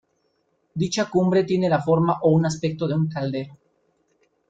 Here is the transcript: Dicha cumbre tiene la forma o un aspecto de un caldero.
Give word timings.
Dicha 0.81 1.11
cumbre 1.11 1.43
tiene 1.43 1.69
la 1.69 1.79
forma 1.79 2.17
o 2.23 2.31
un 2.31 2.47
aspecto 2.47 2.87
de 2.87 2.95
un 2.95 3.07
caldero. 3.07 3.55